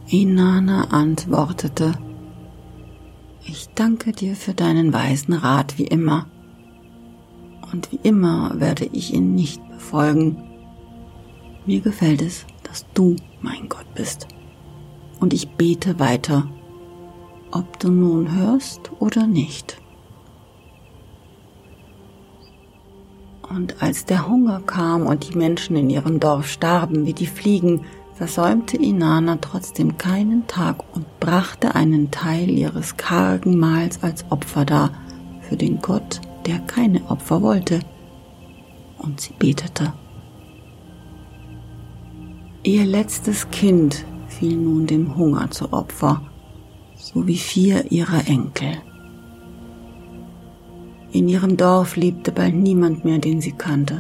Inanna 0.08 0.86
antwortete, 0.92 1.94
ich 3.46 3.70
danke 3.76 4.12
dir 4.12 4.36
für 4.36 4.54
deinen 4.54 4.94
weisen 4.94 5.34
Rat 5.34 5.78
wie 5.78 5.88
immer, 5.88 6.28
und 7.74 7.92
wie 7.92 8.00
immer 8.04 8.60
werde 8.60 8.86
ich 8.86 9.14
ihn 9.14 9.36
nicht 9.36 9.62
befolgen. 9.70 10.38
Mir 11.66 11.82
gefällt 11.82 12.22
es, 12.22 12.46
dass 12.64 12.86
du 12.94 13.18
mein 13.42 13.68
Gott 13.68 13.94
bist, 13.96 14.28
und 15.20 15.34
ich 15.34 15.50
bete 15.50 16.00
weiter 16.00 16.48
ob 17.54 17.80
du 17.80 17.92
nun 17.92 18.36
hörst 18.36 18.92
oder 19.00 19.28
nicht. 19.28 19.78
Und 23.48 23.82
als 23.84 24.06
der 24.06 24.28
Hunger 24.28 24.62
kam 24.62 25.06
und 25.06 25.30
die 25.30 25.38
Menschen 25.38 25.76
in 25.76 25.90
ihrem 25.90 26.20
Dorf 26.20 26.48
starben 26.48 27.06
wie 27.06 27.14
die 27.14 27.28
Fliegen, 27.28 27.86
versäumte 28.16 28.78
Inanna 28.78 29.38
trotzdem 29.40 29.98
keinen 29.98 30.48
Tag 30.48 30.84
und 30.96 31.06
brachte 31.20 31.76
einen 31.76 32.10
Teil 32.10 32.50
ihres 32.50 32.98
kargen 32.98 33.60
Mahls 33.60 34.02
als 34.02 34.26
Opfer 34.32 34.66
dar 34.66 34.92
für 35.42 35.56
den 35.56 35.80
Gott, 35.80 36.22
der 36.46 36.60
keine 36.60 37.10
Opfer 37.10 37.42
wollte. 37.42 37.80
Und 38.98 39.20
sie 39.22 39.34
betete. 39.38 39.94
Ihr 42.64 42.86
letztes 42.86 43.50
Kind 43.52 44.06
fiel 44.28 44.56
nun 44.56 44.88
dem 44.88 45.18
Hunger 45.18 45.52
zu 45.52 45.74
Opfer 45.74 46.22
sowie 46.96 47.38
vier 47.38 47.92
ihrer 47.92 48.28
Enkel. 48.28 48.78
In 51.12 51.28
ihrem 51.28 51.58
Dorf 51.58 51.96
lebte 51.96 52.32
bald 52.32 52.56
niemand 52.56 53.06
mehr, 53.06 53.20
den 53.20 53.42
sie 53.42 53.52
kannte. 53.52 54.00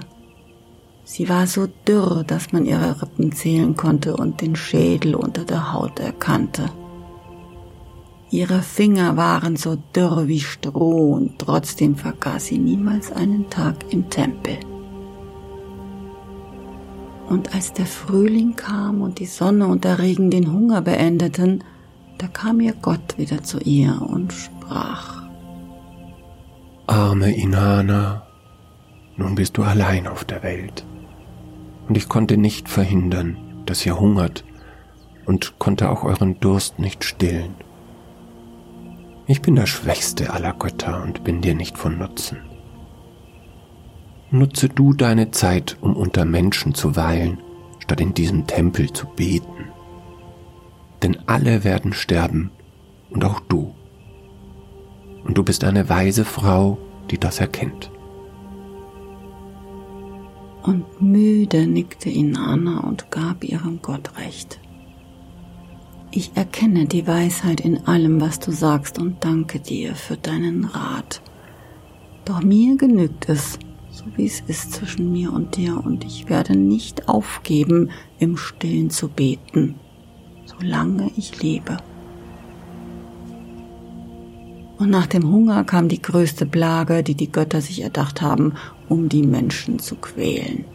Sie 1.03 1.27
war 1.27 1.45
so 1.45 1.67
dürr, 1.87 2.23
dass 2.25 2.53
man 2.53 2.65
ihre 2.65 3.01
Rippen 3.01 3.33
zählen 3.33 3.75
konnte 3.75 4.15
und 4.15 4.41
den 4.41 4.55
Schädel 4.55 5.15
unter 5.15 5.43
der 5.43 5.73
Haut 5.73 5.99
erkannte. 5.99 6.69
Ihre 8.33 8.63
Finger 8.63 9.15
waren 9.15 9.57
so 9.57 9.75
dürr 9.95 10.27
wie 10.27 10.39
Stroh 10.39 11.13
und 11.13 11.37
trotzdem 11.37 11.95
vergaß 11.95 12.47
sie 12.47 12.57
niemals 12.57 13.11
einen 13.11 13.47
Tag 13.51 13.75
im 13.91 14.09
Tempel. 14.09 14.57
Und 17.29 17.53
als 17.53 17.73
der 17.73 17.85
Frühling 17.85 18.55
kam 18.55 19.01
und 19.01 19.19
die 19.19 19.27
Sonne 19.27 19.67
und 19.67 19.83
der 19.83 19.99
Regen 19.99 20.31
den 20.31 20.51
Hunger 20.51 20.81
beendeten, 20.81 21.63
da 22.17 22.25
kam 22.25 22.59
ihr 22.59 22.73
Gott 22.73 23.19
wieder 23.19 23.43
zu 23.43 23.59
ihr 23.59 24.01
und 24.01 24.33
sprach, 24.33 25.21
Arme 26.87 27.35
Inanna, 27.35 28.25
nun 29.15 29.35
bist 29.35 29.57
du 29.57 29.61
allein 29.61 30.07
auf 30.07 30.25
der 30.25 30.41
Welt, 30.41 30.83
und 31.87 31.95
ich 31.95 32.09
konnte 32.09 32.37
nicht 32.37 32.67
verhindern, 32.67 33.37
dass 33.67 33.85
ihr 33.85 33.99
hungert, 33.99 34.43
und 35.27 35.59
konnte 35.59 35.91
auch 35.91 36.03
euren 36.03 36.39
Durst 36.39 36.79
nicht 36.79 37.03
stillen. 37.03 37.53
Ich 39.33 39.41
bin 39.41 39.55
der 39.55 39.65
schwächste 39.65 40.31
aller 40.31 40.53
Götter 40.53 41.01
und 41.01 41.23
bin 41.23 41.41
dir 41.41 41.55
nicht 41.55 41.77
von 41.77 41.97
Nutzen. 41.97 42.37
Nutze 44.29 44.69
du 44.69 44.93
deine 44.93 45.31
Zeit, 45.31 45.77
um 45.81 45.95
unter 45.95 46.23
Menschen 46.23 46.75
zu 46.75 46.95
weilen, 46.95 47.39
statt 47.79 47.99
in 47.99 48.13
diesem 48.13 48.45
Tempel 48.45 48.93
zu 48.93 49.07
beten 49.07 49.73
denn 51.03 51.17
alle 51.27 51.63
werden 51.63 51.93
sterben 51.93 52.49
und 53.11 53.23
auch 53.25 53.41
du. 53.41 53.75
Und 55.25 55.37
du 55.37 55.43
bist 55.43 55.63
eine 55.63 55.89
weise 55.89 56.25
Frau, 56.25 56.77
die 57.11 57.17
das 57.17 57.39
erkennt. 57.39 57.91
Und 60.63 61.01
müde 61.01 61.67
nickte 61.67 62.09
Inanna 62.09 62.79
und 62.79 63.11
gab 63.11 63.43
ihrem 63.43 63.81
Gott 63.81 64.17
recht. 64.17 64.59
Ich 66.15 66.31
erkenne 66.35 66.85
die 66.85 67.07
Weisheit 67.07 67.59
in 67.61 67.87
allem, 67.87 68.21
was 68.21 68.39
du 68.39 68.51
sagst 68.51 68.99
und 68.99 69.23
danke 69.25 69.59
dir 69.59 69.95
für 69.95 70.15
deinen 70.15 70.65
Rat. 70.65 71.21
Doch 72.23 72.41
mir 72.43 72.77
genügt 72.77 73.27
es, 73.29 73.57
so 73.89 74.05
wie 74.15 74.25
es 74.25 74.41
ist 74.41 74.73
zwischen 74.73 75.11
mir 75.11 75.33
und 75.33 75.57
dir, 75.57 75.83
und 75.83 76.05
ich 76.05 76.29
werde 76.29 76.55
nicht 76.55 77.09
aufgeben, 77.09 77.89
im 78.19 78.37
Stillen 78.37 78.89
zu 78.89 79.09
beten 79.09 79.75
solange 80.45 81.11
ich 81.15 81.41
lebe. 81.41 81.77
Und 84.77 84.89
nach 84.89 85.07
dem 85.07 85.29
Hunger 85.31 85.63
kam 85.63 85.87
die 85.87 86.01
größte 86.01 86.45
Plage, 86.45 87.03
die 87.03 87.15
die 87.15 87.31
Götter 87.31 87.61
sich 87.61 87.81
erdacht 87.81 88.21
haben, 88.21 88.53
um 88.89 89.07
die 89.07 89.23
Menschen 89.23 89.79
zu 89.79 89.95
quälen. 89.95 90.65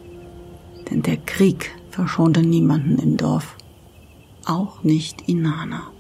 Denn 0.91 1.03
der 1.03 1.19
Krieg 1.19 1.73
verschonte 1.91 2.41
niemanden 2.41 2.99
im 2.99 3.17
Dorf, 3.17 3.57
auch 4.49 4.83
nicht 4.83 5.29
Inanna. 5.29 5.93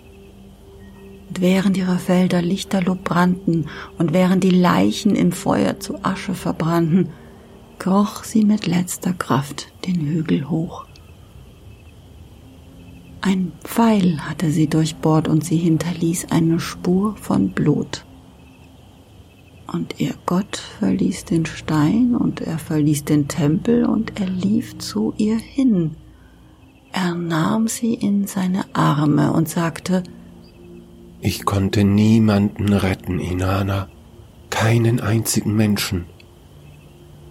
Und 1.28 1.40
während 1.40 1.76
ihre 1.76 1.98
Felder 1.98 2.40
lichterloh 2.40 2.96
brannten 3.02 3.66
und 3.98 4.12
während 4.12 4.44
die 4.44 4.50
Leichen 4.50 5.14
im 5.14 5.32
Feuer 5.32 5.78
zu 5.78 6.04
Asche 6.04 6.34
verbrannten, 6.34 7.10
kroch 7.78 8.24
sie 8.24 8.44
mit 8.44 8.66
letzter 8.66 9.12
Kraft 9.12 9.72
den 9.86 10.00
Hügel 10.00 10.48
hoch. 10.48 10.86
Ein 13.20 13.52
Pfeil 13.62 14.20
hatte 14.20 14.50
sie 14.50 14.68
durchbohrt 14.68 15.28
und 15.28 15.44
sie 15.44 15.56
hinterließ 15.56 16.30
eine 16.30 16.60
Spur 16.60 17.16
von 17.16 17.50
Blut. 17.50 18.06
Und 19.70 20.00
ihr 20.00 20.14
Gott 20.24 20.56
verließ 20.78 21.26
den 21.26 21.44
Stein 21.44 22.14
und 22.14 22.40
er 22.40 22.58
verließ 22.58 23.04
den 23.04 23.28
Tempel 23.28 23.84
und 23.84 24.18
er 24.18 24.28
lief 24.28 24.78
zu 24.78 25.12
ihr 25.18 25.36
hin. 25.36 25.96
Er 26.92 27.14
nahm 27.14 27.68
sie 27.68 27.94
in 27.94 28.26
seine 28.26 28.64
Arme 28.72 29.32
und 29.32 29.48
sagte, 29.48 30.02
Ich 31.20 31.44
konnte 31.44 31.84
niemanden 31.84 32.72
retten, 32.72 33.18
Inanna, 33.20 33.88
keinen 34.50 35.00
einzigen 35.00 35.54
Menschen. 35.54 36.06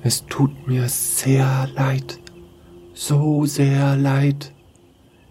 Es 0.03 0.25
tut 0.25 0.67
mir 0.67 0.87
sehr 0.87 1.67
leid, 1.75 2.19
so 2.93 3.45
sehr 3.45 3.95
leid. 3.97 4.53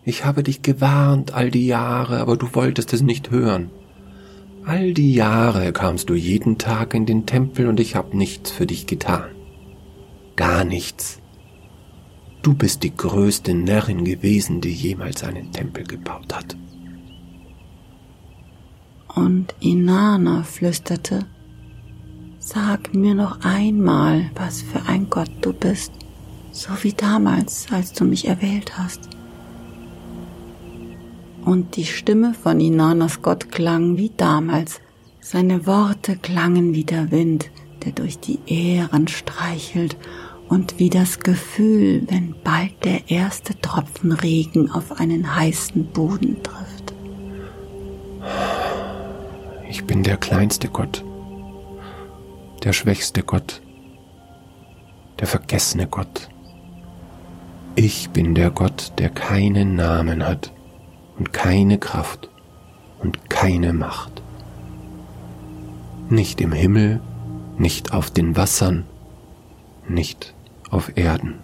Ich 0.04 0.24
habe 0.24 0.42
dich 0.42 0.62
gewarnt 0.62 1.32
all 1.32 1.50
die 1.50 1.66
Jahre, 1.66 2.18
aber 2.20 2.36
du 2.36 2.54
wolltest 2.54 2.92
es 2.92 3.02
nicht 3.02 3.30
hören. 3.30 3.70
All 4.64 4.92
die 4.92 5.14
Jahre 5.14 5.72
kamst 5.72 6.10
du 6.10 6.14
jeden 6.14 6.58
Tag 6.58 6.92
in 6.94 7.06
den 7.06 7.24
Tempel 7.24 7.68
und 7.68 7.78
ich 7.78 7.94
habe 7.94 8.16
nichts 8.16 8.50
für 8.50 8.66
dich 8.66 8.86
getan. 8.86 9.30
Gar 10.34 10.64
nichts. 10.64 11.20
Du 12.46 12.54
bist 12.54 12.84
die 12.84 12.96
größte 12.96 13.54
Närrin 13.54 14.04
gewesen, 14.04 14.60
die 14.60 14.70
jemals 14.70 15.24
einen 15.24 15.50
Tempel 15.50 15.82
gebaut 15.82 16.32
hat. 16.32 16.56
Und 19.16 19.52
Inanna 19.58 20.44
flüsterte, 20.44 21.26
Sag 22.38 22.94
mir 22.94 23.16
noch 23.16 23.40
einmal, 23.40 24.30
was 24.36 24.62
für 24.62 24.80
ein 24.86 25.10
Gott 25.10 25.32
du 25.40 25.52
bist, 25.52 25.90
so 26.52 26.68
wie 26.82 26.92
damals, 26.92 27.66
als 27.72 27.92
du 27.94 28.04
mich 28.04 28.28
erwählt 28.28 28.78
hast. 28.78 29.08
Und 31.44 31.74
die 31.74 31.84
Stimme 31.84 32.32
von 32.32 32.60
Inanas 32.60 33.22
Gott 33.22 33.50
klang 33.50 33.96
wie 33.96 34.12
damals, 34.16 34.80
seine 35.18 35.66
Worte 35.66 36.14
klangen 36.14 36.74
wie 36.74 36.84
der 36.84 37.10
Wind, 37.10 37.50
der 37.84 37.90
durch 37.90 38.20
die 38.20 38.38
Ähren 38.46 39.08
streichelt, 39.08 39.96
und 40.48 40.78
wie 40.78 40.90
das 40.90 41.20
Gefühl, 41.20 42.02
wenn 42.08 42.34
bald 42.44 42.84
der 42.84 43.10
erste 43.10 43.58
Tropfen 43.60 44.12
Regen 44.12 44.70
auf 44.70 45.00
einen 45.00 45.34
heißen 45.34 45.86
Boden 45.86 46.42
trifft. 46.42 46.94
Ich 49.68 49.84
bin 49.84 50.02
der 50.02 50.16
kleinste 50.16 50.68
Gott, 50.68 51.04
der 52.62 52.72
schwächste 52.72 53.22
Gott, 53.22 53.60
der 55.18 55.26
vergessene 55.26 55.86
Gott. 55.86 56.28
Ich 57.74 58.10
bin 58.10 58.34
der 58.34 58.50
Gott, 58.50 58.92
der 58.98 59.10
keinen 59.10 59.74
Namen 59.74 60.26
hat 60.26 60.52
und 61.18 61.32
keine 61.32 61.78
Kraft 61.78 62.30
und 63.00 63.28
keine 63.28 63.72
Macht. 63.72 64.22
Nicht 66.08 66.40
im 66.40 66.52
Himmel, 66.52 67.00
nicht 67.58 67.92
auf 67.92 68.10
den 68.10 68.36
Wassern, 68.36 68.84
nicht 69.88 70.35
auf 70.70 70.96
Erden. 70.96 71.40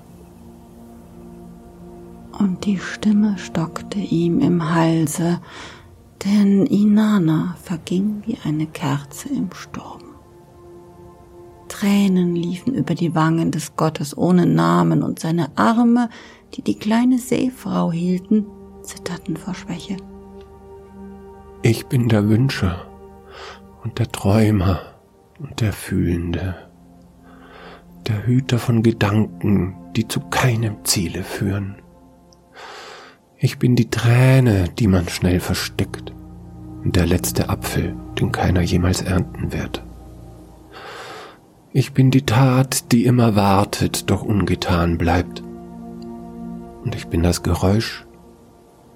Und 2.38 2.64
die 2.64 2.78
Stimme 2.78 3.38
stockte 3.38 3.98
ihm 3.98 4.40
im 4.40 4.74
Halse, 4.74 5.40
denn 6.24 6.66
Inanna 6.66 7.56
verging 7.62 8.22
wie 8.26 8.38
eine 8.44 8.66
Kerze 8.66 9.28
im 9.28 9.50
Sturm. 9.52 10.02
Tränen 11.68 12.36
liefen 12.36 12.74
über 12.74 12.94
die 12.94 13.14
Wangen 13.14 13.50
des 13.50 13.76
Gottes 13.76 14.16
ohne 14.16 14.46
Namen 14.46 15.02
und 15.02 15.18
seine 15.18 15.56
Arme, 15.56 16.10
die 16.54 16.62
die 16.62 16.78
kleine 16.78 17.18
Seefrau 17.18 17.90
hielten, 17.90 18.46
zitterten 18.82 19.36
vor 19.36 19.54
Schwäche. 19.54 19.96
Ich 21.62 21.86
bin 21.86 22.08
der 22.08 22.28
Wünscher 22.28 22.86
und 23.82 23.98
der 23.98 24.10
Träumer 24.10 24.80
und 25.38 25.60
der 25.60 25.72
Fühlende, 25.72 26.71
der 28.08 28.26
Hüter 28.26 28.58
von 28.58 28.82
Gedanken, 28.82 29.74
die 29.96 30.08
zu 30.08 30.20
keinem 30.20 30.84
Ziele 30.84 31.22
führen. 31.22 31.76
Ich 33.36 33.58
bin 33.58 33.76
die 33.76 33.90
Träne, 33.90 34.68
die 34.78 34.86
man 34.86 35.08
schnell 35.08 35.40
versteckt, 35.40 36.12
und 36.84 36.96
der 36.96 37.06
letzte 37.06 37.48
Apfel, 37.48 37.96
den 38.18 38.32
keiner 38.32 38.62
jemals 38.62 39.02
ernten 39.02 39.52
wird. 39.52 39.84
Ich 41.72 41.92
bin 41.92 42.10
die 42.10 42.26
Tat, 42.26 42.92
die 42.92 43.04
immer 43.06 43.34
wartet, 43.34 44.10
doch 44.10 44.22
ungetan 44.22 44.98
bleibt. 44.98 45.42
Und 46.84 46.94
ich 46.94 47.06
bin 47.06 47.22
das 47.22 47.42
Geräusch 47.42 48.04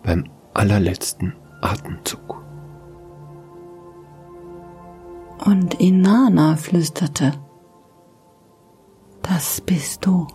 beim 0.03 0.25
allerletzten 0.53 1.35
Atemzug. 1.63 2.43
Und 5.45 5.75
Inanna 5.81 6.57
flüsterte, 6.57 7.33
das 9.37 9.61
bist 9.61 10.07
du. 10.07 10.27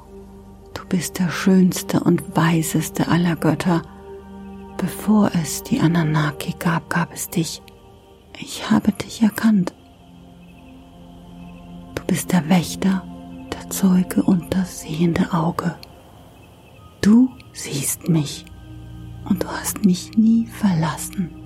Du 0.74 0.86
bist 0.88 1.20
der 1.20 1.30
schönste 1.30 2.00
und 2.00 2.36
weiseste 2.36 3.08
aller 3.08 3.36
Götter. 3.36 3.82
Bevor 4.78 5.32
es 5.42 5.64
die 5.64 5.80
Ananaki 5.80 6.54
gab, 6.58 6.90
gab 6.90 7.14
es 7.14 7.30
dich. 7.30 7.62
Ich 8.40 8.70
habe 8.70 8.92
dich 8.92 9.22
erkannt 9.22 9.74
bist 12.12 12.34
der 12.34 12.50
Wächter, 12.50 13.06
der 13.54 13.70
Zeuge 13.70 14.22
und 14.24 14.54
das 14.54 14.82
sehende 14.82 15.32
Auge. 15.32 15.76
Du 17.00 17.30
siehst 17.54 18.10
mich 18.10 18.44
und 19.30 19.44
du 19.44 19.48
hast 19.48 19.86
mich 19.86 20.18
nie 20.18 20.46
verlassen. 20.46 21.41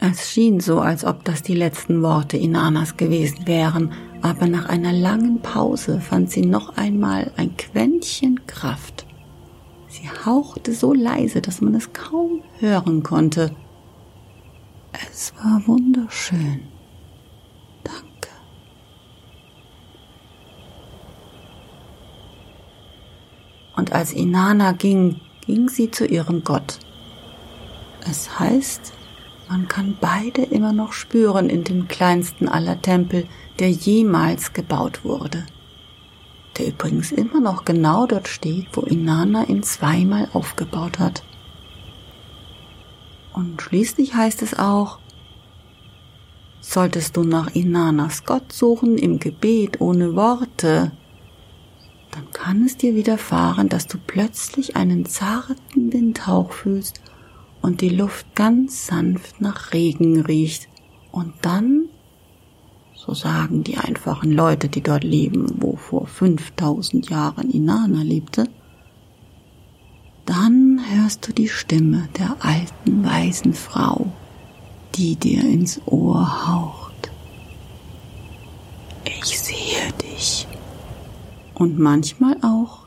Es 0.00 0.30
schien 0.30 0.60
so, 0.60 0.80
als 0.80 1.04
ob 1.04 1.24
das 1.24 1.42
die 1.42 1.54
letzten 1.54 2.02
Worte 2.02 2.36
Inanas 2.36 2.96
gewesen 2.96 3.46
wären, 3.46 3.92
aber 4.22 4.46
nach 4.46 4.68
einer 4.68 4.92
langen 4.92 5.40
Pause 5.40 6.00
fand 6.00 6.30
sie 6.30 6.46
noch 6.46 6.76
einmal 6.76 7.30
ein 7.36 7.56
Quäntchen 7.56 8.46
Kraft. 8.46 9.06
Sie 9.88 10.08
hauchte 10.24 10.72
so 10.72 10.94
leise, 10.94 11.42
dass 11.42 11.60
man 11.60 11.74
es 11.74 11.92
kaum 11.92 12.42
hören 12.58 13.02
konnte. 13.02 13.54
Es 15.10 15.34
war 15.42 15.62
wunderschön. 15.66 16.62
und 23.80 23.92
als 23.92 24.12
Inanna 24.12 24.72
ging, 24.72 25.20
ging 25.46 25.70
sie 25.70 25.90
zu 25.90 26.06
ihrem 26.06 26.44
Gott. 26.44 26.78
Es 28.08 28.38
heißt, 28.38 28.92
man 29.50 29.66
kann 29.66 29.96
beide 30.00 30.42
immer 30.42 30.72
noch 30.72 30.92
spüren 30.92 31.50
in 31.50 31.64
dem 31.64 31.88
kleinsten 31.88 32.48
aller 32.48 32.80
Tempel, 32.80 33.26
der 33.58 33.68
jemals 33.68 34.52
gebaut 34.52 35.04
wurde. 35.04 35.44
Der 36.56 36.68
übrigens 36.68 37.10
immer 37.10 37.40
noch 37.40 37.64
genau 37.64 38.06
dort 38.06 38.28
steht, 38.28 38.68
wo 38.74 38.82
Inanna 38.82 39.44
ihn 39.48 39.64
zweimal 39.64 40.28
aufgebaut 40.34 41.00
hat. 41.00 41.24
Und 43.32 43.60
schließlich 43.60 44.14
heißt 44.14 44.40
es 44.42 44.56
auch, 44.56 45.00
solltest 46.60 47.16
du 47.16 47.24
nach 47.24 47.52
Inanas 47.52 48.24
Gott 48.24 48.52
suchen 48.52 48.98
im 48.98 49.18
Gebet 49.18 49.80
ohne 49.80 50.14
Worte, 50.14 50.92
dann 52.12 52.30
kann 52.32 52.64
es 52.64 52.76
dir 52.76 52.94
widerfahren, 52.94 53.68
dass 53.68 53.88
du 53.88 53.98
plötzlich 53.98 54.76
einen 54.76 55.06
zarten 55.06 55.92
Windhauch 55.92 56.52
fühlst 56.52 57.00
und 57.62 57.80
die 57.80 57.88
Luft 57.90 58.34
ganz 58.34 58.86
sanft 58.86 59.40
nach 59.40 59.72
Regen 59.72 60.20
riecht. 60.20 60.68
Und 61.12 61.34
dann, 61.42 61.88
so 62.94 63.14
sagen 63.14 63.64
die 63.64 63.76
einfachen 63.76 64.32
Leute, 64.32 64.68
die 64.68 64.82
dort 64.82 65.04
leben, 65.04 65.46
wo 65.58 65.76
vor 65.76 66.06
5000 66.06 67.10
Jahren 67.10 67.50
Inanna 67.50 68.02
lebte, 68.02 68.48
dann 70.26 70.80
hörst 70.88 71.26
du 71.26 71.32
die 71.32 71.48
Stimme 71.48 72.08
der 72.18 72.36
alten 72.40 73.04
weisen 73.04 73.52
Frau, 73.52 74.12
die 74.94 75.16
dir 75.16 75.42
ins 75.42 75.80
Ohr 75.86 76.46
haucht. 76.46 77.10
Ich 79.04 79.40
sehe 79.40 79.92
dich 80.00 80.46
und 81.54 81.78
manchmal 81.78 82.36
auch, 82.42 82.86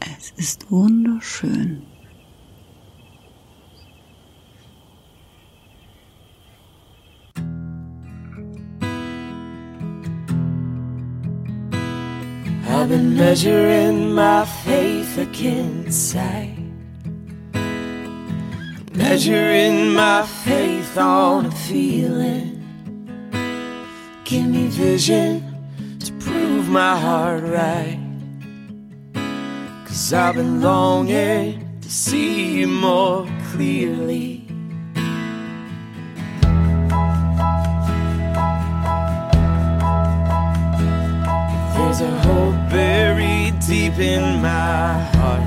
es 0.00 0.30
ist 0.36 0.70
wunderschön. 0.70 1.82
I've 12.84 12.90
been 12.90 13.16
measuring 13.16 14.12
my 14.12 14.44
faith 14.44 15.16
against 15.16 16.10
sight, 16.10 16.58
measuring 18.92 19.94
my 19.94 20.26
faith 20.44 20.98
on 20.98 21.46
a 21.46 21.50
feeling. 21.50 22.60
Give 24.24 24.44
me 24.44 24.66
vision 24.66 25.42
to 25.98 26.12
prove 26.26 26.68
my 26.68 26.98
heart 26.98 27.44
right. 27.44 27.98
Cause 29.86 30.12
I've 30.12 30.34
been 30.34 30.60
longing 30.60 31.80
to 31.80 31.90
see 31.90 32.58
you 32.58 32.66
more 32.66 33.26
clearly. 33.52 34.43
There's 41.96 42.12
a 42.12 42.20
hope 42.26 42.70
buried 42.70 43.60
deep 43.60 44.00
in 44.00 44.42
my 44.42 44.98
heart. 45.14 45.46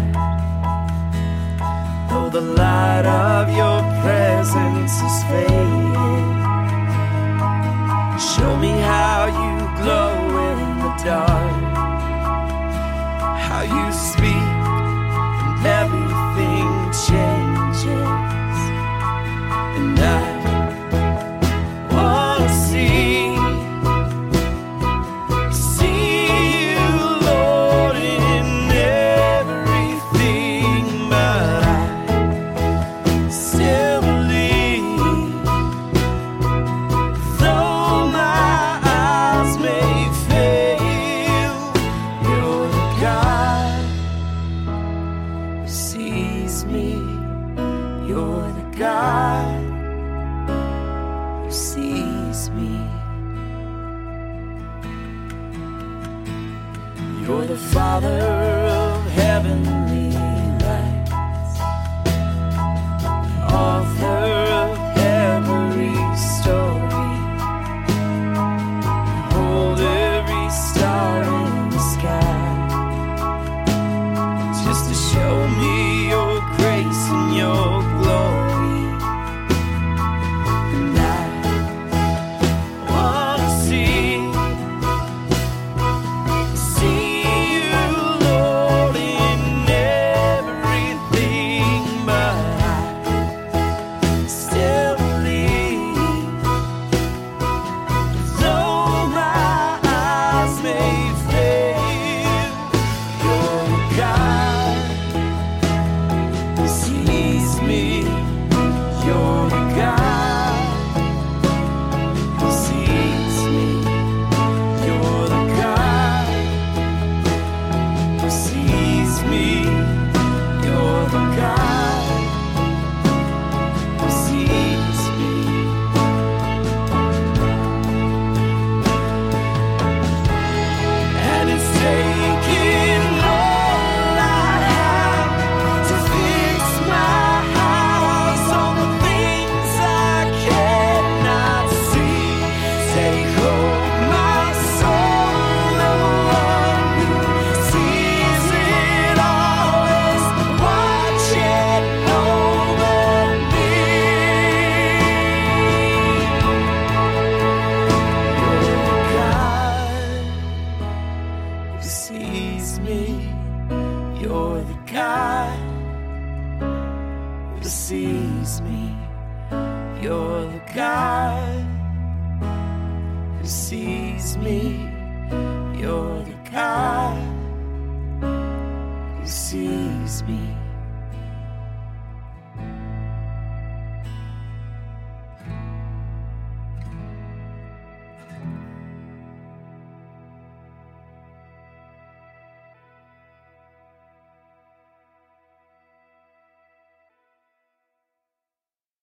Though 2.10 2.30
the 2.30 2.40
light 2.40 3.06
of 3.06 3.50
your 3.50 3.82
presence 4.02 4.94
is 5.08 5.24
fading, 5.26 6.40
show 8.32 8.56
me 8.56 8.72
how 8.80 9.26
you 9.42 9.84
glow 9.84 10.14
in 10.48 10.60
the 10.84 10.92
dark, 11.04 11.64
how 13.48 13.64
you 13.64 13.92
speak 13.92 14.48
and 15.44 15.64
never. 15.64 16.07